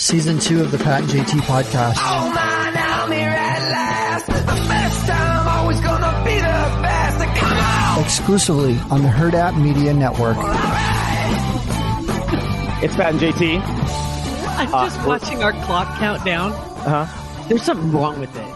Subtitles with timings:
[0.00, 1.94] season two of the Pat and JT podcast.
[1.98, 4.26] Oh man, I'm here at last.
[4.26, 4.32] The
[4.68, 6.40] best time, always gonna be the
[6.82, 7.38] best.
[7.38, 8.02] Come on!
[8.04, 10.36] Exclusively on the Hurrdat Media Network.
[12.82, 13.60] It's Pat and JT.
[14.58, 16.52] I'm Uh, just we're- watching our clock countdown.
[16.52, 17.44] Uh huh.
[17.48, 18.54] There's something wrong with it.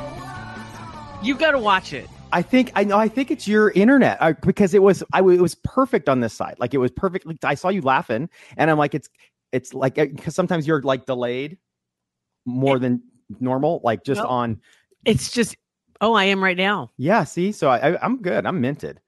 [1.23, 2.09] You've got to watch it.
[2.33, 2.99] I think I know.
[2.99, 5.05] I think it's your internet I, because it was.
[5.13, 6.57] I w- it was perfect on this side.
[6.59, 7.39] Like it was perfectly.
[7.45, 9.09] I saw you laughing, and I'm like, it's
[9.55, 11.59] it's like because sometimes you're like delayed
[12.45, 13.03] more than
[13.41, 13.81] normal.
[13.85, 14.27] Like just No.
[14.29, 14.61] on.
[15.05, 15.57] It's just,
[16.01, 16.91] oh, I am right now.
[16.97, 17.25] Yeah.
[17.25, 17.53] See.
[17.53, 18.45] So I, I I'm good.
[18.47, 19.01] I'm minted.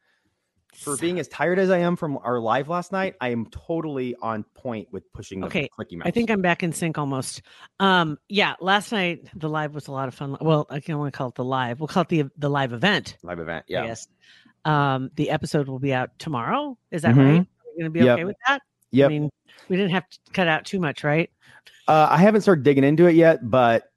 [0.75, 4.15] For being as tired as I am from our live last night, I am totally
[4.21, 6.07] on point with pushing the Okay, clicky mouse.
[6.07, 7.41] I think I'm back in sync almost.
[7.81, 10.37] Um, yeah, last night the live was a lot of fun.
[10.39, 11.81] Well, I can only call it the live.
[11.81, 13.17] We'll call it the the live event.
[13.23, 13.65] live event.
[13.69, 13.87] Yeah.
[13.87, 14.07] guess.
[14.67, 16.77] Um, the episode will be out tomorrow.
[16.91, 17.19] Is that Mhm.
[17.25, 17.41] right?
[17.41, 18.15] Are we going to be Yep.
[18.15, 18.61] okay with that?
[18.93, 19.07] Yep.
[19.07, 19.31] I mean,
[19.69, 21.31] we didn't have to cut out too much, right?
[21.89, 23.91] Uh, I haven't started digging into it yet, but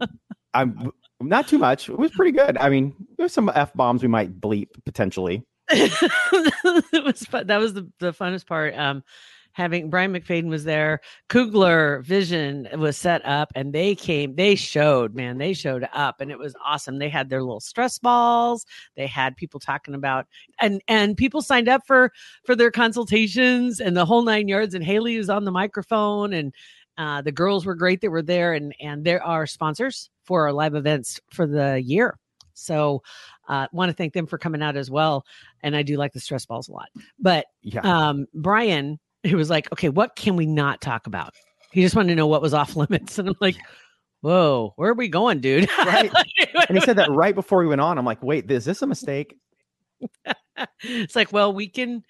[0.54, 1.88] I'm not too much.
[1.88, 2.56] It was pretty good.
[2.58, 5.44] I mean, there's some f bombs we might bleep potentially.
[5.70, 7.46] it was fun.
[7.46, 8.76] That was the, the funnest part.
[8.76, 9.02] Um,
[9.54, 14.34] having Brian McFadden was there, Kugler Vision was set up, and they came.
[14.34, 16.98] They showed, man, they showed up, and it was awesome.
[16.98, 18.66] They had their little stress balls.
[18.96, 20.26] They had people talking about,
[20.60, 22.12] and and people signed up for
[22.44, 24.74] for their consultations and the whole nine yards.
[24.74, 26.52] And Haley was on the microphone, and
[26.98, 30.52] uh, the girls were great that were there, and and there are sponsors for our
[30.52, 32.18] live events for the year.
[32.56, 33.02] So,
[33.48, 35.24] uh, want to thank them for coming out as well
[35.64, 36.88] and I do like the stress balls a lot.
[37.18, 37.80] But Yeah.
[37.80, 41.34] um, Brian, he was like, okay, what can we not talk about?
[41.72, 43.56] He just wanted to know what was off limits, and I'm like,
[44.20, 45.68] whoa, where are we going, dude?
[45.78, 46.10] Right.
[46.68, 47.98] and he said that right before we went on.
[47.98, 49.36] I'm like, wait, is this a mistake?
[50.82, 52.02] it's like, well, we can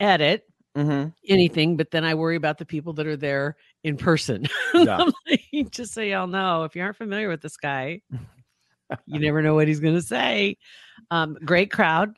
[0.00, 0.42] edit
[0.76, 1.08] Mm-hmm.
[1.26, 4.46] anything, but then I worry about the people that are there in person.
[4.74, 5.08] Yeah.
[5.26, 8.02] Like, just so y'all know, if you aren't familiar with this guy,
[9.06, 10.58] you never know what he's going to say.
[11.10, 12.14] Um, great crowd.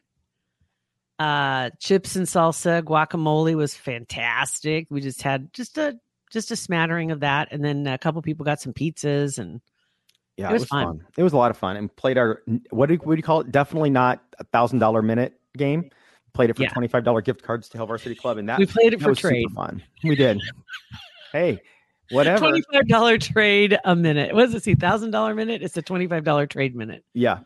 [1.19, 4.87] Uh, chips and salsa, guacamole was fantastic.
[4.91, 5.99] We just had just a
[6.31, 9.61] just a smattering of that, and then a couple people got some pizzas, and
[10.37, 10.85] Yeah, It it was was, fun.
[10.85, 11.07] fun.
[11.17, 13.41] It was a lot of fun, and played our what do what do you call
[13.41, 13.51] it?
[13.51, 15.91] Definitely not a thousand dollar minute game.
[16.35, 16.69] Played it for Yeah.
[16.69, 19.09] twenty five dollar gift cards to Hill Varsity Club, and that we played it for
[19.09, 19.47] was trade.
[19.57, 19.83] fun.
[20.05, 20.41] We did.
[21.33, 21.61] hey,
[22.11, 22.39] whatever.
[22.47, 24.35] Twenty five dollar trade a minute.
[24.35, 24.77] What does it see?
[24.77, 25.63] Thousand dollar minute.
[25.63, 27.05] It's a twenty five dollar trade minute.
[27.13, 27.41] Yeah,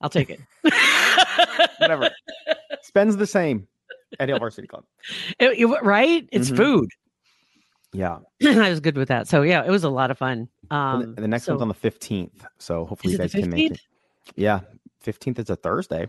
[0.00, 0.40] I'll take it.
[1.78, 2.10] whatever.
[2.82, 3.66] Spends the same
[4.20, 4.84] at Hill Varsity Club.
[5.38, 6.28] It- it- right?
[6.32, 6.56] It's Mhm.
[6.56, 6.90] food.
[7.94, 9.28] Yeah, I was good with that.
[9.28, 10.48] So yeah, it was a lot of fun.
[10.70, 12.44] Um, the, the next so- one's on the fifteenth.
[12.58, 13.80] So hopefully you guys can make it.
[14.36, 14.60] Yeah,
[15.00, 16.08] fifteenth is a Thursday.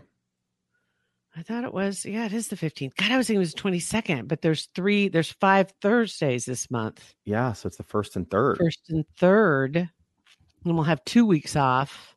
[1.36, 2.06] I thought it was.
[2.06, 2.94] Yeah, it is the fifteenth.
[2.96, 4.28] God, I was thinking it was twenty second.
[4.28, 5.08] But there's three.
[5.08, 7.14] There's five Thursdays this month.
[7.24, 8.56] Yeah, so it's the first and third.
[8.56, 12.16] First and third, and we'll have two weeks off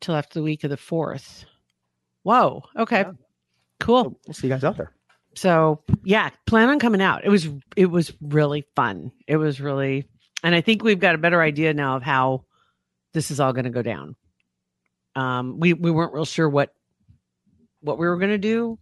[0.00, 1.44] till after the week of the fourth.
[2.28, 2.62] Whoa.
[2.76, 3.00] Okay.
[3.00, 3.12] Yeah.
[3.80, 4.04] Cool.
[4.04, 4.92] So we'll see you guys out there.
[5.34, 10.08] so yeah plan on coming out it was it was really fun it was really
[10.42, 12.44] and i think we've got a better idea now of how
[13.14, 14.16] this is all going to go down
[15.14, 16.70] um we we weren't real sure what
[17.82, 18.78] what we were going to do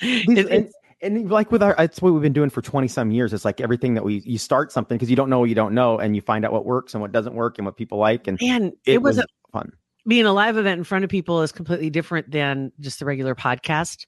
[0.00, 0.68] These- It- and,
[1.02, 3.32] and like with our, it's what we've been doing for 20 some years.
[3.32, 5.74] It's like everything that we, you start something because you don't know what you don't
[5.74, 8.26] know and you find out what works and what doesn't work and what people like.
[8.26, 9.72] And and it, it, was, was, a, fun.
[10.06, 13.34] Being a live event in front of people is completely different than just the regular
[13.34, 14.06] podcast.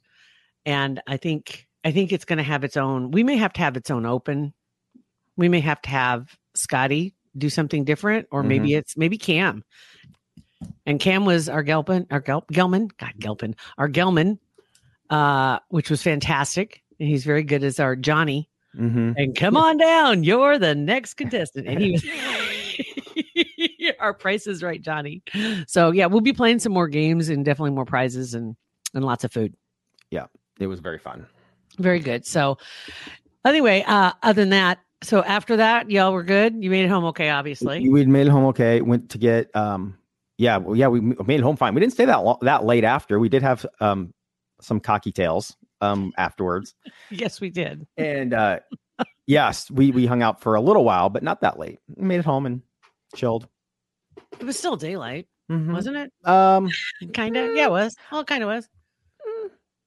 [0.66, 3.60] And i think i think it's going to have its own we may have to
[3.60, 4.52] have its own open.
[5.36, 9.62] We may have to have scotty do something different or maybe it's maybe cam.
[10.84, 14.38] And cam was our gelpin our Gel, gelman god gelpin our gelman
[15.10, 16.82] uh which was fantastic.
[16.98, 18.50] And he's very good as our johnny.
[18.74, 21.68] Hmm and come on down you're the next contestant.
[21.68, 22.04] And he was
[24.00, 25.22] our prices right johnny
[25.66, 28.56] so yeah we'll be playing some more games and definitely more prizes and
[28.94, 29.54] and lots of food
[30.10, 30.26] Yeah,
[30.58, 31.26] It was very fun.
[31.78, 32.58] very good so
[33.44, 37.04] anyway uh other than that so after that y'all were good you made it home
[37.04, 38.80] okay obviously We made it home okay.
[38.80, 39.96] Went to get, um,
[40.38, 41.74] yeah, well, yeah, we made it home fine.
[41.74, 43.18] We didn't stay that lo- that late after.
[43.20, 44.12] We did have um,
[44.60, 46.74] some cocky tails um, afterwards.
[47.10, 48.58] yes we did And uh,
[49.26, 51.78] yes, we, we hung out for a little while, but not that late.
[51.96, 52.62] We made it home and
[53.14, 53.46] chilled.
[54.40, 55.72] It was still daylight Mhm.
[55.72, 56.70] wasn't it Um,
[57.14, 58.68] kind of yeah it was well it kind of was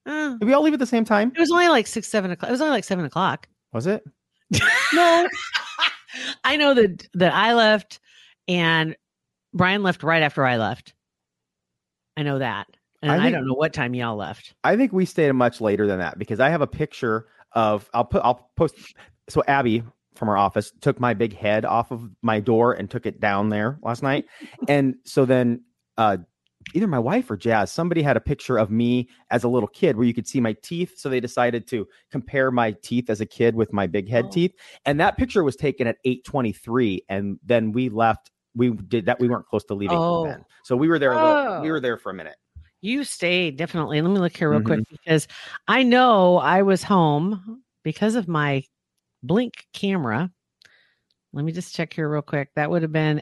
[0.05, 1.31] Uh, did we all leave at the same time?
[1.35, 4.03] it was only like six seven o'clock it was only like seven o'clock Was it?
[4.93, 5.27] no.
[6.43, 7.99] I know that that I left
[8.47, 8.95] and
[9.53, 10.93] Brian left right after I left.
[12.17, 12.67] I know that.
[13.01, 14.53] And I I, don't know what time y'all left.
[14.63, 18.05] I think we stayed much later than that because I have a picture of I'll
[18.05, 18.75] put I'll post
[19.29, 19.83] so Abby
[20.15, 23.49] from our office took my big head off of my door and took it down
[23.49, 24.25] there last night.
[24.67, 25.63] and so then
[25.97, 26.17] uh
[26.75, 29.97] either my wife or Jazz, somebody had a picture of me as a little kid
[29.97, 30.93] where you could see my teeth.
[30.95, 34.31] So they decided to compare my teeth as a kid with my big head Oh.
[34.31, 34.53] teeth.
[34.85, 37.03] And that picture was taken at 823.
[37.09, 38.29] And then we left.
[38.55, 39.19] We did that.
[39.19, 40.23] We weren't close to leaving Oh.
[40.23, 40.45] then.
[40.63, 41.13] So we were there.
[41.13, 41.71] A little, we Oh.
[41.71, 42.35] were there for a minute.
[42.81, 43.99] You stayed definitely.
[43.99, 44.67] Let me look here real Mm-hmm.
[44.67, 45.27] quick because
[45.67, 48.63] I know I was home because of my
[49.23, 50.29] blink camera.
[51.33, 52.49] Let me just check here real quick.
[52.55, 53.21] That would have been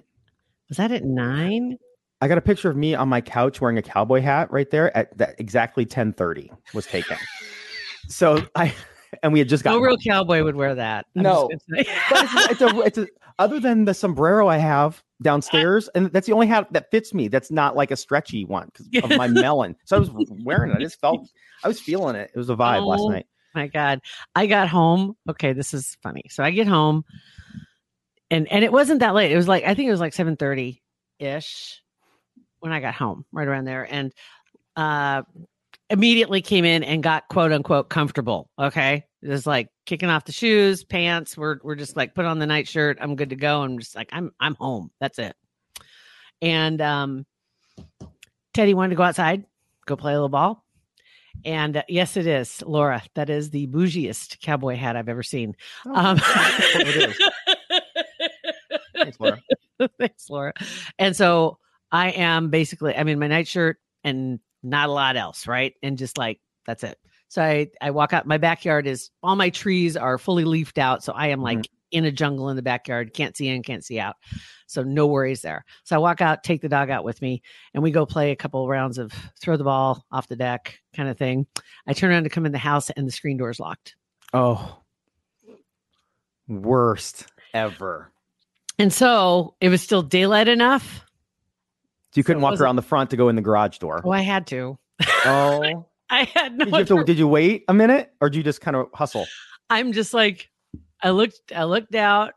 [0.69, 1.77] was that at nine?
[2.21, 4.95] I got a picture of me on my couch wearing a cowboy hat right there
[4.95, 7.17] at that exactly 1030 was taken.
[8.07, 8.73] so I
[9.23, 11.05] and we had just got No real cowboy would wear that.
[11.15, 11.49] I'm No.
[11.51, 11.91] just gonna say.
[12.09, 13.07] but it's, it's a it's a
[13.39, 17.29] other than the sombrero I have downstairs, and that's the only hat that fits me.
[17.29, 19.77] That's not like a stretchy one because of my melon.
[19.85, 20.09] So I was
[20.43, 20.75] wearing it.
[20.77, 21.25] I just felt
[21.63, 22.31] I was feeling it.
[22.33, 23.07] It was a vibe last Oh.
[23.09, 23.27] night.
[23.53, 24.01] My god.
[24.35, 26.23] I got home okay this is funny.
[26.29, 27.03] So i get home
[28.31, 29.31] and and it wasn't that late.
[29.31, 30.37] It was like i think it was like 7
[31.19, 31.81] ish
[32.59, 33.87] when i got home right around there.
[33.91, 34.13] And
[34.75, 35.23] uh
[35.89, 39.05] immediately came in and got quote unquote comfortable okay?
[39.23, 41.37] Just like kicking off the shoes pants.
[41.37, 43.61] We're, we're just like put on the night shirt i'm good to go.
[43.61, 44.91] I'm just like i'm i'm home.
[44.99, 45.35] That's it.
[46.41, 47.25] And um
[48.53, 49.45] teddy wanted to go outside
[49.85, 50.63] go play a little ball
[51.45, 53.03] and uh, yes, it is, Laura.
[53.15, 55.55] That is the bougiest cowboy hat I've ever seen.
[55.85, 57.29] Um, it is.
[58.95, 59.41] Thanks, Laura.
[59.97, 60.53] Thanks, Laura.
[60.97, 61.57] And so
[61.91, 65.73] I am basically, I'm in my nightshirt and not a lot else, right?
[65.81, 66.97] And just like, that's it.
[67.29, 68.25] So I, I walk out.
[68.25, 71.03] My backyard is all my trees are fully leafed out.
[71.03, 73.13] So I am like in a jungle in the backyard.
[73.13, 74.15] Can't see in, can't see out.
[74.67, 75.65] So no worries there.
[75.83, 77.41] So I walk out, take the dog out with me,
[77.73, 81.09] and we go play a couple rounds of throw the ball off the deck kind
[81.09, 81.47] of thing.
[81.87, 83.95] I turn around to come in the house and the screen door is locked.
[84.33, 84.79] Oh,
[86.47, 88.11] worst ever.
[88.77, 91.03] And so it was still daylight enough.
[92.11, 94.01] So you couldn't it walk around the front to go in the garage door.
[94.03, 94.77] Oh, I had to.
[95.25, 97.03] Oh, I had no did you to?
[97.03, 99.27] Did you wait a minute, or did you just kind of hustle?
[99.69, 100.49] I'm just like,
[101.01, 102.33] I looked, I looked out.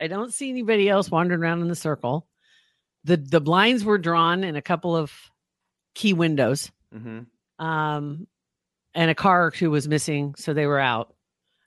[0.00, 2.26] I don't see anybody else wandering around in the circle.
[3.04, 5.12] The the blinds were drawn in a couple of
[5.94, 6.70] key windows.
[6.94, 7.64] Mm-hmm.
[7.64, 8.26] Um,
[8.94, 11.14] and a car or two was missing, so they were out.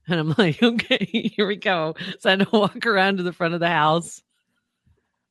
[0.08, 1.96] And I'm like, okay, here we go.
[2.20, 4.22] So I had to walk around to the front of the house.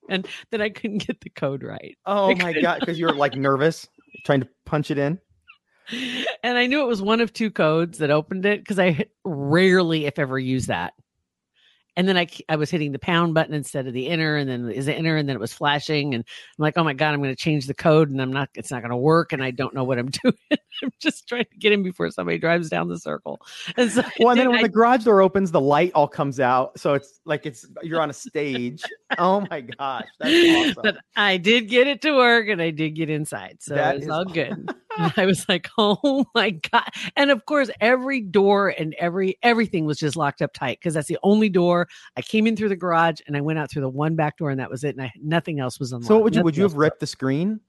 [0.09, 1.97] And then I couldn't get the code right.
[2.05, 3.89] Oh my god, because you were like nervous
[4.25, 5.19] trying to punch it in.
[6.43, 10.07] and I knew it was one of two codes that opened it because I rarely,
[10.07, 10.95] if ever, use that.
[11.97, 14.71] And then I I was hitting the pound button instead of the enter, and then
[14.71, 17.21] is the enter, and then it was flashing, and I'm like, oh my god, I'm
[17.21, 19.51] going to change the code, and I'm not, it's not going to work, and I
[19.51, 20.35] don't know what I'm doing.
[20.83, 23.43] I'm just trying to get in before somebody drives down the circle.
[23.77, 26.39] And so, Well, and then I- when the garage door opens, the light all comes
[26.39, 28.83] out, so it's like it's you're on a stage.
[29.19, 30.83] oh my gosh, that's awesome.
[30.83, 34.09] but I did get it to work, and I did get inside, so That it's
[34.09, 34.71] all good.
[34.99, 36.89] And I was like, oh my God.
[37.17, 41.09] And of course, every door and every everything was just locked up tight because that's
[41.09, 41.89] the only door.
[42.17, 44.51] I came in through the garage and I went out through the one back door
[44.51, 44.97] and that was it.
[44.97, 46.09] And I nothing else was unlocked.
[46.09, 47.61] So would you would you have ripped the screen?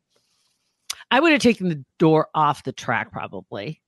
[1.10, 3.82] I would have taken the door off the track probably.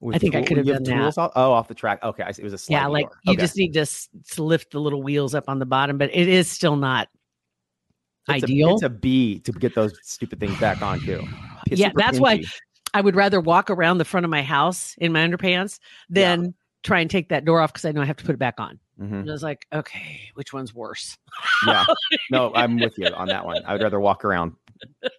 [0.00, 2.02] With I think I could have done tools off- Oh, off the track.
[2.02, 2.40] Okay, I see.
[2.42, 3.16] It was a yeah, like door.
[3.24, 3.40] you Okay.
[3.42, 6.26] just need to, s- to lift the little wheels up on the bottom, but it
[6.26, 7.08] is still not
[8.28, 8.72] It's a- ideal.
[8.74, 11.22] it's a B to get those stupid things back on too.
[11.70, 12.42] It's Yeah, that's why-
[12.92, 16.34] I would rather walk around the front of my house in my underpants Yeah.
[16.36, 18.38] than try and take that door off because I know I have to put it
[18.38, 18.80] back on.
[19.00, 19.20] Mhm.
[19.20, 21.16] And I was like, okay, which one's worse?
[21.66, 21.84] Yeah.
[22.32, 23.62] No, I'm with you on that one.
[23.64, 24.54] I would rather walk around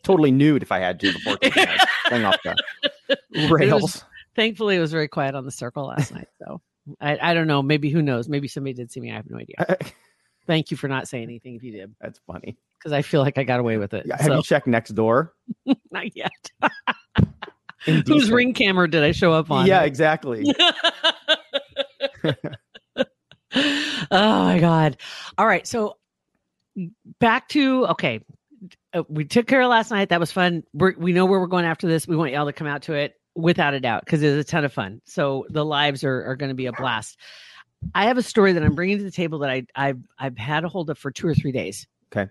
[0.03, 4.03] totally nude if I had to before taking that thing off the rails.
[4.35, 6.27] Thankfully, it was very quiet on the circle last night.
[6.39, 6.61] So
[6.99, 7.61] I, I don't know.
[7.61, 8.27] Maybe who knows?
[8.29, 9.11] Maybe somebody did see me.
[9.11, 9.55] I have no idea.
[10.51, 12.57] Thank you for not saying anything if you did, That's funny.
[12.77, 14.05] because I feel like I got away with it.
[14.05, 15.33] Yeah, Have so you checked next door?
[15.91, 16.29] not yet.
[18.05, 19.65] Whose ring camera did I show up on?
[19.65, 20.53] Yeah, exactly.
[22.25, 23.05] oh
[24.11, 24.97] my god!
[25.37, 25.95] All right, so
[27.19, 28.19] back to okay.
[28.93, 30.09] Uh, we took care of last night.
[30.09, 30.63] That was fun.
[30.73, 32.09] We're, we know where we're going after this.
[32.09, 34.65] We want y'all to come out to it without a doubt because it's a ton
[34.65, 35.01] of fun.
[35.05, 37.17] So the lives are, are going to be a blast.
[37.93, 40.63] I have a story that I'm bringing to the table that I I've I've had
[40.63, 41.87] a hold of for two or three days.
[42.13, 42.29] Okay.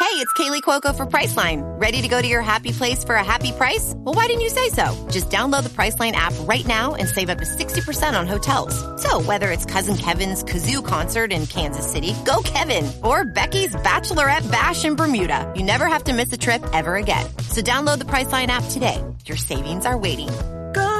[0.00, 1.60] Hey, it's Kaley Cuoco for Priceline.
[1.78, 3.92] Ready to go to your happy place for a happy price?
[3.98, 5.08] Well, why didn't you say so?
[5.10, 8.74] Just download the Priceline app right now and save up to 60% on hotels.
[9.02, 14.50] So, whether it's Cousin Kevin's Kazoo concert in Kansas City, go Kevin, or Becky's Bachelorette
[14.50, 17.26] Bash in Bermuda, you never have to miss a trip ever again.
[17.48, 19.04] So, download the Priceline app today.
[19.26, 20.30] Your savings are waiting.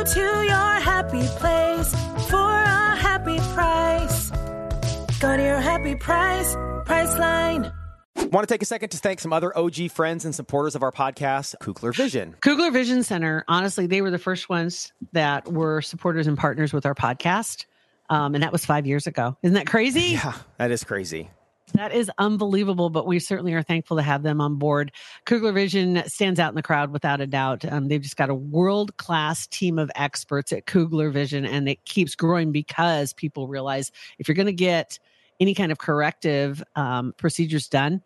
[0.00, 1.95] Go to your happy place
[2.30, 4.30] for a happy price.
[5.21, 6.54] Go to your happy price,
[6.87, 7.71] Priceline.
[8.16, 10.90] Want to take a second to thank some other OG friends and supporters of our
[10.90, 12.35] podcast, Kugler Vision.
[12.40, 16.87] Kugler Vision Center, honestly, they were the first ones that were supporters and partners with
[16.87, 17.66] our podcast.
[18.09, 19.37] Um, and that was five years ago.
[19.42, 20.12] Isn't that crazy?
[20.12, 21.28] Yeah, that is crazy.
[21.74, 24.92] That is unbelievable, but we certainly are thankful to have them on board.
[25.24, 27.64] Kugler Vision stands out in the crowd without a doubt.
[27.70, 31.84] Um, they've just got a world class team of experts at Kugler Vision, and it
[31.84, 34.98] keeps growing because people realize if you're going to get
[35.38, 38.02] any kind of corrective um, procedures done,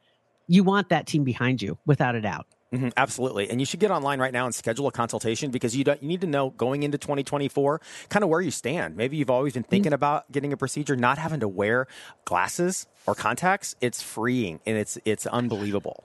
[0.46, 2.46] you want that team behind you without a doubt.
[2.74, 3.50] Mhm, absolutely.
[3.50, 6.08] And you should get online right now and schedule a consultation because you, don't, you
[6.08, 8.96] need to know going into 2024 kind of where you stand.
[8.96, 11.86] Maybe you've always been thinking about getting a procedure, not having to wear
[12.24, 13.76] glasses or contacts.
[13.80, 16.04] It's freeing and it's it's unbelievable.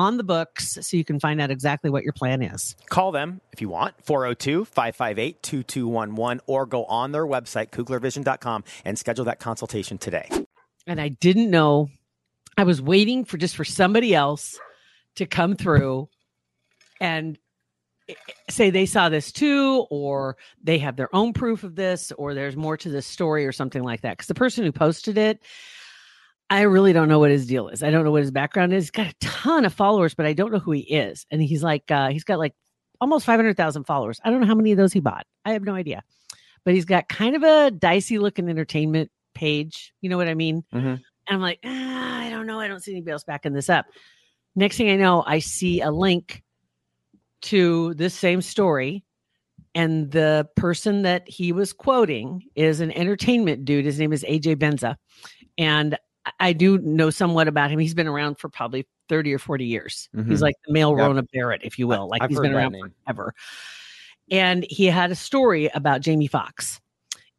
[0.00, 2.74] on the books so you can find out exactly what your plan is.
[2.88, 8.98] Call them if you want, 402 558 2211, or go on their website, kuglervision.com, and
[8.98, 10.28] schedule that consultation today.
[10.86, 11.88] and I didn't know.
[12.56, 14.58] I was waiting for just for somebody else
[15.16, 16.08] to come through
[17.00, 17.38] and
[18.48, 22.56] say they saw this too, or they have their own proof of this, or there's
[22.56, 24.16] more to this story, or something like that.
[24.16, 25.40] Because the person who posted it,
[26.50, 27.82] I really don't know what his deal is.
[27.82, 28.84] I don't know what his background is.
[28.84, 31.24] He's got a ton of followers, but I don't know who he is.
[31.30, 32.54] And he's like, uh, he's got like
[33.00, 34.20] almost 500,000 followers.
[34.24, 35.26] I don't know how many of those he bought.
[35.44, 36.02] I have no idea.
[36.64, 39.92] But he's got kind of a dicey looking entertainment page.
[40.00, 40.64] You know what I mean?
[40.74, 40.94] Mhm.
[40.94, 42.58] And I'm like, ah, I don't know.
[42.58, 43.86] I don't see anybody else backing this up.
[44.56, 46.42] Next thing I know, I see a link
[47.42, 49.04] to this same story.
[49.76, 53.84] And the person that he was quoting is an entertainment dude.
[53.84, 54.96] His name is AJ Benza.
[55.56, 55.96] And
[56.38, 57.78] I- I do know somewhat about him.
[57.78, 60.08] He's been around for probably 30 or 40 years.
[60.14, 60.28] Mhm.
[60.28, 60.98] He's like the male Yep.
[60.98, 62.08] Rona Barrett, if you will.
[62.08, 63.34] Like I've he's heard been around forever.
[64.30, 66.80] And he had a story about Jamie Foxx.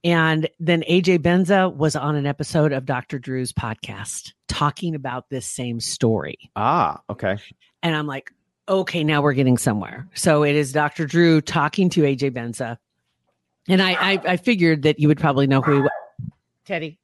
[0.04, 3.20] And then AJ Benza was on an episode of Dr.
[3.20, 6.38] Drew's podcast talking about this same story.
[6.56, 7.38] Ah, okay.
[7.84, 8.32] And I'm like,
[8.68, 10.08] okay, now we're getting somewhere.
[10.16, 11.06] So it is Dr.
[11.06, 12.78] Drew talking to AJ Benza.
[13.70, 15.92] And I, I, I figured that you would probably know who he was.
[16.66, 16.98] Teddy.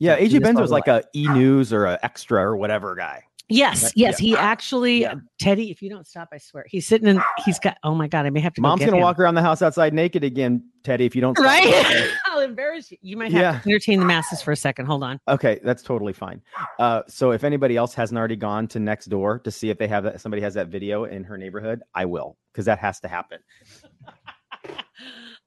[0.00, 2.94] Yeah, AJ was Benza was probably like a E News or a extra or whatever
[2.96, 3.22] guy.
[3.52, 4.20] Yes, That- yes.
[4.22, 4.26] yeah.
[4.28, 5.14] He actually, Yeah.
[5.40, 6.64] Teddy, if you don't stop, I swear.
[6.68, 8.86] He's sitting in, he's got, oh my God, I may have to go Mom's get
[8.86, 9.02] gonna him.
[9.02, 11.04] walk around the house outside naked again, Teddy.
[11.04, 11.46] If you don't, stop.
[11.46, 12.10] Right?
[12.26, 12.98] I'll embarrass you.
[13.02, 13.58] You might have Yeah.
[13.60, 14.86] to entertain the masses for a second.
[14.86, 15.18] Hold on.
[15.26, 16.40] Okay, that's totally fine.
[16.78, 19.88] Uh, so if anybody else hasn't already gone to next door to see if they
[19.88, 23.08] have that, somebody has that video in her neighborhood, I will because that has to
[23.08, 23.40] happen.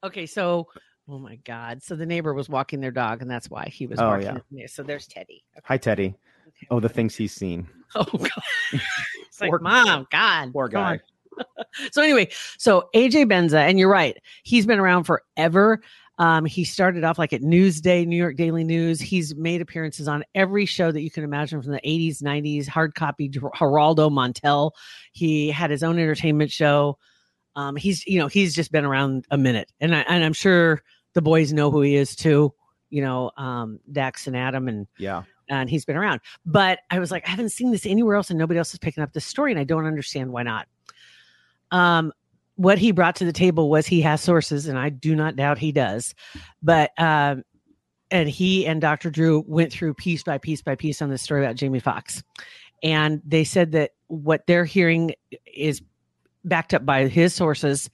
[0.03, 0.67] Okay, so
[1.07, 3.99] oh my god, so the neighbor was walking their dog, and that's why he was.
[3.99, 4.67] Oh, barking yeah.
[4.67, 5.43] So there's Teddy.
[5.63, 6.15] Hi, Teddy.
[6.69, 7.67] Oh, the things he's seen.
[7.95, 8.31] Oh god,
[9.27, 10.99] it's like Poor- mom, God, Poor guy.
[11.91, 15.81] So anyway, so AJ Benza, and you're right, he's been around forever.
[16.19, 19.01] Um, he started off like at Newsday, New York Daily News.
[19.01, 22.93] He's made appearances on every show that you can imagine from the 80s, 90s, hard
[22.93, 24.71] copy Geraldo Montel.
[25.11, 26.97] He had his own entertainment show.
[27.55, 30.81] Um, he's you know he's just been around a minute, and I, and I'm sure
[31.13, 32.53] the boys know who he is too.
[32.89, 35.23] You know, um, Dax and Adam, and Yeah.
[35.49, 36.21] and he's been around.
[36.45, 39.03] But I was like, I haven't seen this anywhere else, and nobody else is picking
[39.03, 40.67] up this story, and I don't understand why not.
[41.71, 42.11] Um,
[42.55, 45.57] what he brought to the table was he has sources, and I do not doubt
[45.57, 46.13] he does.
[46.61, 47.43] But um,
[48.11, 49.09] and he and Dr.
[49.09, 52.21] Drew went through piece by piece by piece on this story about Jamie Foxx,
[52.83, 55.13] and they said that what they're hearing
[55.51, 55.81] is
[56.43, 57.89] backed up by his sources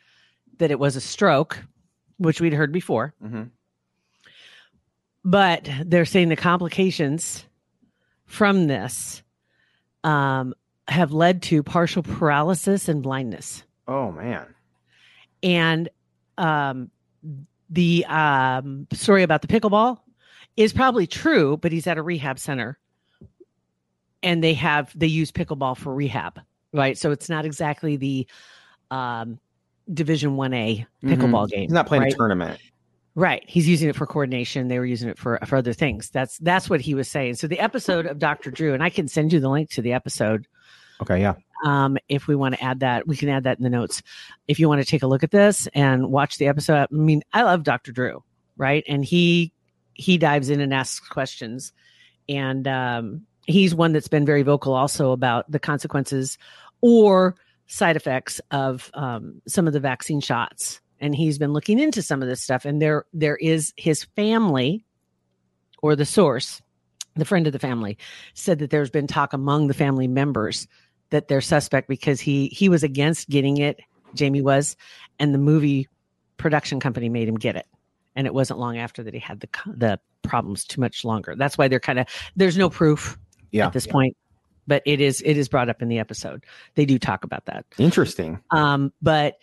[0.57, 1.63] that it was a stroke,
[2.17, 3.43] which we'd heard before hmm
[5.23, 7.45] but they're saying the complications
[8.25, 9.21] from this
[10.03, 10.53] um,
[10.87, 13.63] have led to partial paralysis and blindness.
[13.87, 14.47] Oh man.
[15.43, 15.89] And
[16.37, 16.89] um,
[17.69, 19.99] the um, story about the pickleball
[20.57, 22.77] is probably true, but he's at a rehab center,
[24.23, 26.39] and they have they use pickleball for rehab,
[26.73, 26.97] right?
[26.97, 28.27] So it's not exactly the
[28.91, 29.39] um,
[29.93, 31.63] Division One A pickleball game.
[31.63, 32.13] He's not playing right?
[32.13, 32.59] a tournament.
[33.15, 33.43] Right.
[33.47, 34.67] He's using it for coordination.
[34.67, 36.09] They were using it for for other things.
[36.09, 37.35] That's that's what he was saying.
[37.35, 38.51] So the episode of Dr.
[38.51, 40.47] Drew, and I can send you the link to the episode
[41.01, 41.35] Okay, yeah.
[41.65, 43.07] um, if we want to add that.
[43.07, 44.01] We can add that in the notes.
[44.47, 46.75] If you want to take a look at this and watch the episode.
[46.75, 47.91] I mean, I love Dr.
[47.91, 48.23] Drew,
[48.57, 48.83] right?
[48.87, 49.53] And he
[49.93, 51.73] he dives in and asks questions.
[52.27, 56.37] And um he's one that's been very vocal also about the consequences
[56.81, 57.35] or
[57.67, 60.81] side effects of um, some of the vaccine shots.
[61.01, 62.65] And he's been looking into some of this stuff.
[62.65, 64.85] And there there is his family
[65.81, 66.61] or the source
[67.15, 67.97] the friend of the family
[68.33, 70.67] said that there's been talk among the family members
[71.09, 73.81] that they're suspect because he he was against getting it
[74.13, 74.77] jamie was
[75.19, 75.87] and the movie
[76.39, 77.67] production company made him get it.
[78.15, 81.35] And it wasn't long after that he had the the problems too much longer.
[81.37, 83.17] That's why they're kind of there's no proof
[83.51, 83.67] Yeah.
[83.67, 84.15] at this point
[84.67, 87.65] but it is it is brought up in the episode they do talk about that
[87.77, 88.39] Interesting.
[88.51, 89.37] um, but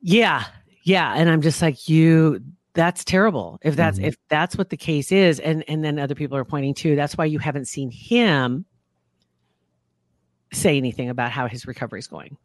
[0.00, 0.44] yeah,
[0.84, 2.40] yeah, and I'm just like you.
[2.74, 3.58] That's terrible.
[3.62, 4.04] If that's Mhm.
[4.06, 6.94] if that's what the case is, and and then other people are pointing to.
[6.94, 8.64] That's why you haven't seen him
[10.52, 12.36] say anything about how his recovery is going.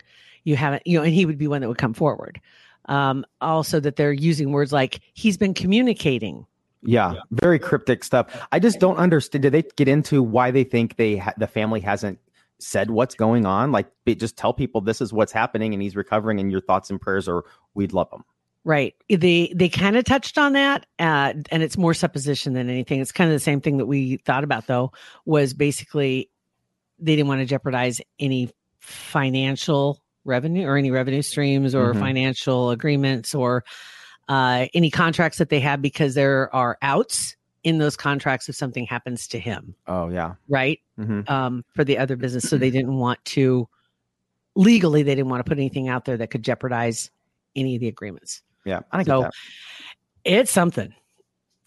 [0.43, 2.41] You haven't, you know, and he would be one that would come forward.
[2.85, 6.45] Um, also, that they're using words like he's been communicating.
[6.85, 8.27] Yeah, very cryptic stuff.
[8.51, 9.43] I just don't understand.
[9.43, 12.19] Did they get into why they think they ha- the family hasn't
[12.59, 13.71] said what's going on?
[13.71, 16.99] Like, just tell people this is what's happening and he's recovering, and your thoughts and
[16.99, 18.23] prayers are we'd love him.
[18.65, 18.95] Right.
[19.09, 23.01] They they kind of touched on that, uh, and it's more supposition than anything.
[23.01, 24.91] It's kind of the same thing that we thought about, though,
[25.25, 26.29] was basically
[26.99, 28.49] they didn't want to jeopardize any
[28.79, 31.99] financial revenue or any revenue streams or Mhm.
[31.99, 33.65] financial agreements or
[34.29, 38.85] uh, any contracts that they have because there are outs in those contracts if something
[38.85, 39.75] happens to him.
[39.87, 40.35] Oh yeah.
[40.49, 40.79] Right.
[40.97, 43.67] hmm Um, for the other business, so they didn't want to
[44.55, 47.09] legally they didn't want to put anything out there that could jeopardize
[47.55, 48.81] any of the agreements Yeah.
[48.91, 49.29] I So,
[50.23, 50.93] it's something.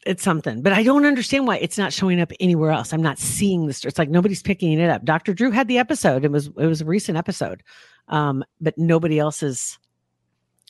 [0.05, 2.93] It's something, but I don't understand why it's not showing up anywhere else.
[2.93, 3.85] I'm not seeing this.
[3.85, 5.05] It's like nobody's picking it up.
[5.05, 5.35] Dr.
[5.35, 6.25] Drew had the episode.
[6.25, 7.65] It was it was a recent episode,
[8.07, 9.81] um, but nobody else is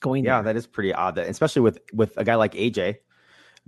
[0.01, 0.23] going.
[0.25, 0.53] Yeah, there.
[0.53, 1.15] that is pretty odd.
[1.15, 2.97] That especially with with a guy like AJ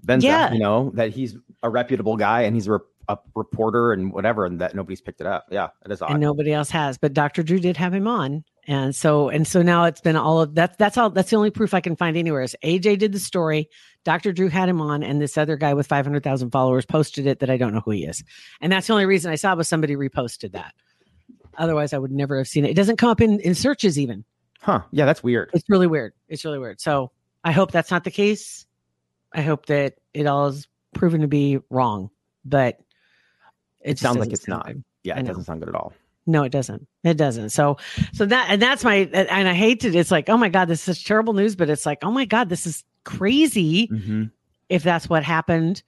[0.05, 0.53] Benza, Yeah.
[0.53, 4.61] you know that he's a reputable guy and he's a, a reporter and whatever, and
[4.61, 5.47] that nobody's picked it up.
[5.51, 6.11] Yeah, it is odd.
[6.11, 6.97] and nobody else has.
[6.97, 7.43] But Dr.
[7.43, 10.77] Drew did have him on, and so and so now it's been all of that.
[10.77, 11.09] That's all.
[11.09, 12.41] That's the only proof I can find anywhere.
[12.41, 13.69] Is AJ did the story.
[14.05, 14.31] Dr.
[14.31, 17.57] Drew had him on, and this other guy with 500,000 followers posted it that I
[17.57, 18.23] don't know who he is.
[18.61, 20.73] And that's the only reason I saw was somebody reposted that.
[21.57, 22.71] Otherwise, I would never have seen it.
[22.71, 24.23] It doesn't come up in, in searches even.
[24.61, 24.81] Huh?
[24.91, 25.49] Yeah, that's weird.
[25.53, 26.13] It's really weird.
[26.27, 26.81] It's really weird.
[26.81, 27.11] So
[27.43, 28.65] I hope that's not the case.
[29.33, 32.09] I hope that it all is proven to be wrong,
[32.43, 32.79] but
[33.81, 34.65] it, just sounds like it's sound not.
[34.67, 34.83] good.
[35.03, 35.93] Yeah, it doesn't sound good at all.
[36.25, 36.87] No, it doesn't.
[37.03, 37.49] It doesn't.
[37.51, 37.77] So,
[38.13, 39.95] so that and that's my and I hate it.
[39.95, 42.25] It's like, oh my god, this is such terrible news, but it's like, oh my
[42.25, 43.85] god, this is crazy.
[43.85, 44.25] hmm
[44.67, 45.81] If that's what happened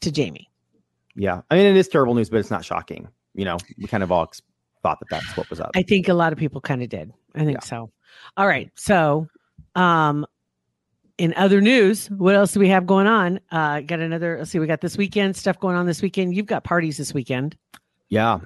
[0.00, 0.50] to Jamie,
[1.14, 3.08] Yeah, I mean it is terrible news, but it's not shocking.
[3.34, 4.30] You know, we kind of all
[4.84, 5.70] thought that that's what was up.
[5.74, 7.12] I think a lot of people kind of did.
[7.34, 7.64] I think Yeah.
[7.64, 7.90] so.
[8.36, 8.70] All right.
[8.76, 9.26] So,
[9.74, 10.24] um,
[11.18, 13.40] in other news, what else do we have going on?
[13.50, 14.36] Uh, got another.
[14.38, 14.58] Let's see.
[14.60, 16.34] We got this weekend stuff going on this weekend.
[16.36, 17.56] You've got parties this weekend.
[18.10, 18.40] Yeah.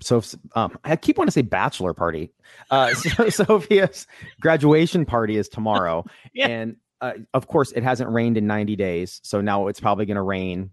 [0.00, 0.22] So
[0.54, 2.30] um, I keep wanting to say bachelor party.
[2.70, 4.06] Uh, so Sophia's
[4.40, 6.48] graduation party is tomorrow, Yeah.
[6.48, 10.16] and uh, of course it hasn't rained in 90 days, so now it's probably going
[10.16, 10.70] to rain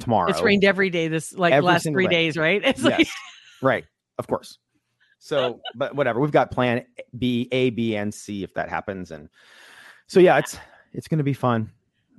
[0.00, 0.30] tomorrow.
[0.30, 2.26] It's rained every day this like Every last three day.
[2.26, 2.60] days, right?
[2.64, 2.98] It's Yes.
[2.98, 3.08] like
[3.62, 3.84] right.
[4.18, 4.58] Of course.
[5.18, 6.20] So, but whatever.
[6.20, 6.84] We've got plan
[7.18, 9.28] B, A, B, and C if that happens, and
[10.06, 10.56] so yeah, it's
[10.92, 11.70] it's going to be fun.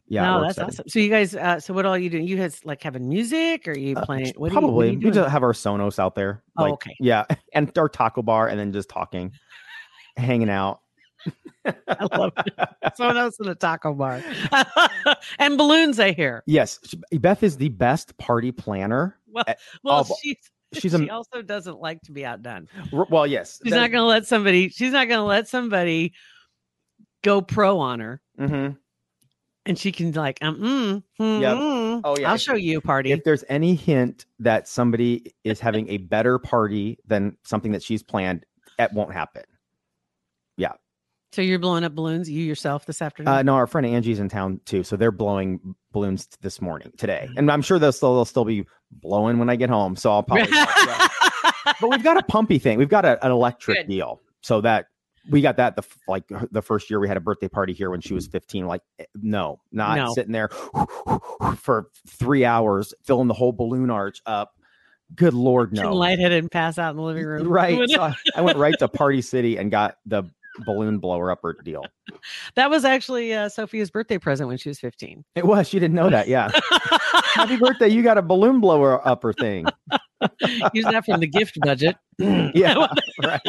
[0.07, 0.73] Yeah, no, that's excited.
[0.73, 0.85] awesome.
[0.89, 2.25] So you guys, uh, so what all you doing?
[2.27, 4.33] You guys like having music, or you Uh, playing?
[4.37, 6.43] What do you- Probably you we just have our Sonos out there.
[6.57, 6.95] Oh, like, okay.
[6.99, 9.31] Yeah, and our taco bar, and then just talking,
[10.17, 10.81] hanging out.
[11.65, 12.53] I love it.
[12.97, 14.21] Sonos in a taco bar
[15.39, 15.99] and balloons.
[15.99, 16.43] I hear.
[16.47, 16.79] Yes,
[17.11, 19.17] Beth is the best party planner.
[19.31, 19.45] Well,
[19.83, 20.37] well, oh, she's
[20.73, 22.67] she's she a- also doesn't like to be outdone.
[22.93, 24.69] R- Well, yes, She's not going to let somebody.
[24.69, 26.13] She's not going to let somebody
[27.23, 28.75] go pro on her, to.
[29.65, 31.57] and she can like, um, mm, mm, Yep.
[31.57, 32.01] mm.
[32.03, 32.31] Oh, yeah.
[32.31, 33.11] I'll show you a party.
[33.11, 38.03] If there's any hint that somebody is having a better party than something that she's
[38.03, 38.45] planned,
[38.77, 39.43] that won't happen.
[41.31, 43.27] So you're blowing up balloons, you yourself this afternoon.
[43.33, 47.29] Uh, no, our friend Angie's in town too, so they're blowing balloons this morning, today,
[47.37, 49.95] and I'm sure they'll still they'll still be blowing when I get home.
[49.95, 50.47] So I'll probably.
[51.81, 52.77] But we've got a pumpy thing.
[52.77, 53.87] We've got a, an electric Good.
[53.87, 54.87] deal, so that
[55.29, 58.01] we got that the like the first year we had a birthday party here when
[58.01, 58.65] she was 15.
[58.65, 60.13] Like, eh, no, not No.
[60.13, 60.49] sitting there
[61.57, 64.53] for three hours filling the whole balloon arch up.
[65.15, 65.93] Good lord, no.
[65.93, 67.47] lightheaded and pass out in the living room.
[67.47, 67.89] Right.
[67.89, 70.23] So I, I went right to Party City and got the
[70.65, 71.85] balloon blower upper deal.
[72.55, 75.23] that was actually uh, Sophia's birthday present when she was 15.
[75.35, 75.67] It was.
[75.67, 76.27] She didn't know that.
[76.27, 76.49] Yeah.
[77.33, 77.87] Happy birthday.
[77.89, 79.65] You got a balloon blower upper thing.
[80.73, 81.95] Use that from the gift budget.
[82.53, 82.87] Yeah.
[83.23, 83.41] right.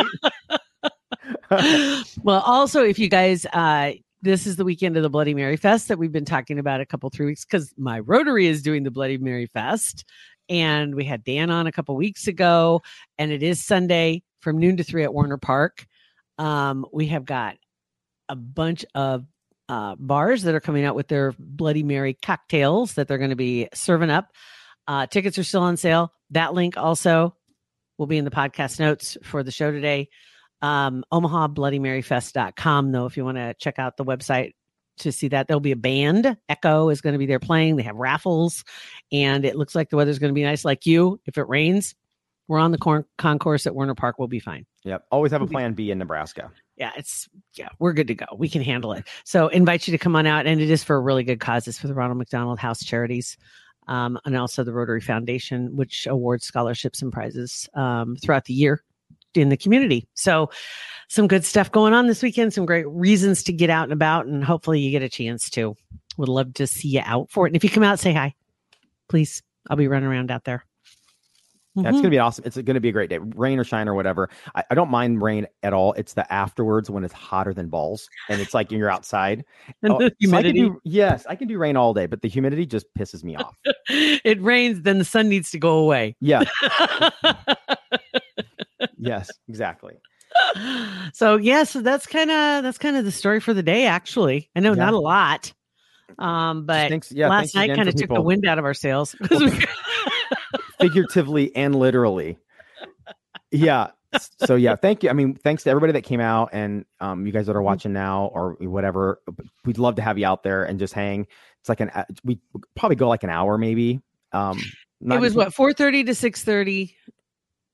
[2.23, 3.93] well, also, if you guys, uh,
[4.23, 6.87] this is the weekend of the Bloody Mary Fest that we've been talking about a
[6.87, 10.05] couple, three weeks because my Rotary is doing the Bloody Mary Fest.
[10.49, 12.83] and we had Dan on a couple weeks ago,
[13.19, 15.87] and it is Sunday from noon to three at Werner Park.
[16.41, 17.57] Um, we have got
[18.31, 19.27] a bunch of
[19.69, 23.37] uh, bars that are coming out with their Bloody Mary cocktails that they're going to
[23.37, 24.33] be serving up.
[24.89, 26.13] Uh, tickets are still on sale.
[26.31, 27.37] That link also
[27.99, 30.09] will be in the podcast notes for the show today.
[30.63, 34.53] Um, Omaha Bloody Mary Fest.com, though, if you want to check out the website
[35.01, 35.47] to see that.
[35.47, 36.39] There'll be a band.
[36.49, 37.77] Echo is going to be there playing.
[37.77, 38.65] They have raffles,
[39.13, 40.65] and it looks like the weather's going to be nice.
[40.65, 41.95] Like you, if it rains,
[42.51, 44.19] we're on the corn- concourse at Werner Park.
[44.19, 44.67] We'll be fine.
[44.83, 45.07] Yep.
[45.13, 46.51] Always have a plan B in Nebraska.
[46.77, 48.27] Yeah, it's yeah, we're good to go.
[48.37, 49.07] We can handle it.
[49.25, 51.69] So invite you to come on out, and it is for a really good cause.
[51.69, 53.37] It's for the Ronald McDonald House Charities.
[53.87, 58.83] Um, and also the Rotary Foundation, which awards scholarships and prizes um, throughout the year
[59.35, 60.09] in the community.
[60.15, 60.51] So,
[61.09, 62.53] some good stuff going on this weekend.
[62.53, 65.77] Some great reasons to get out and about, and hopefully you get a chance to.
[66.17, 67.51] Would love to see you out for it.
[67.51, 68.35] And if you come out, say hi,
[69.09, 69.41] please.
[69.69, 70.65] I'll be running around out there.
[71.77, 71.93] It's Mhm.
[71.93, 72.45] gonna be awesome.
[72.45, 74.29] It's gonna be a great day, rain or shine or whatever.
[74.57, 75.93] I, I don't mind rain at all.
[75.93, 79.45] It's the afterwards when it's hotter than balls, and it's like you're outside.
[79.83, 80.61] And Oh, the so I humidity.
[80.63, 83.55] do- yes, I can do rain all day, but the humidity just pisses me off.
[83.89, 86.17] it rains, then the sun needs to go away.
[86.21, 86.43] Yeah.
[88.99, 89.95] yes, exactly.
[91.13, 93.87] so yeah, so that's kind of that's kind of the story for the day.
[93.87, 94.85] Actually, I know Yeah.
[94.87, 95.53] not a lot,
[96.19, 97.13] um, but Thanks.
[97.13, 97.29] Yeah.
[97.29, 99.15] last night kind of took the wind out of our sails.
[100.81, 102.39] Figuratively and literally.
[103.51, 103.91] Yeah.
[104.45, 105.11] So yeah, thank you.
[105.11, 107.53] I mean, thanks to everybody that came out and um, you guys Mm-hmm.
[107.53, 109.21] that are watching now or whatever.
[109.65, 111.27] We'd love to have you out there and just hang.
[111.61, 111.91] It's like an
[112.25, 112.39] we
[112.75, 114.01] probably go like an hour maybe.
[114.33, 114.59] Um,
[115.01, 116.97] it was what four thirty to six thirty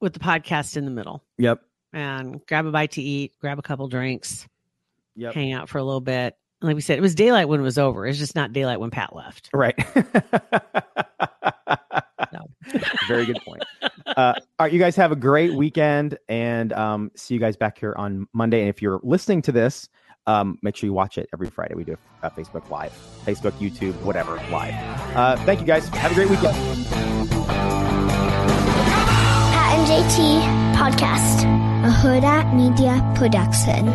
[0.00, 1.60] with the podcast in the middle, Yep.
[1.92, 4.46] and grab a bite to eat, grab a couple drinks,
[5.16, 5.32] Yep.
[5.34, 6.36] hang out for a little bit.
[6.60, 8.06] And like we said, it was daylight when it was over.
[8.06, 9.48] It's just not daylight when Pat left.
[9.54, 9.74] Right.
[13.08, 13.62] Very good point.
[14.06, 17.78] Uh, all right, you guys have a great weekend, and um, see you guys back
[17.78, 18.60] here on Monday.
[18.60, 19.88] And if you're listening to this,
[20.26, 21.74] um, make sure you watch it every Friday.
[21.74, 22.92] We do a Facebook Live,
[23.24, 24.74] Facebook, YouTube, whatever, live.
[25.16, 25.88] Uh, thank you guys.
[25.88, 26.56] Have a great weekend.
[29.52, 30.42] Pat and JT
[30.74, 31.42] Podcast,
[31.86, 33.86] a Hurrdat Media Production.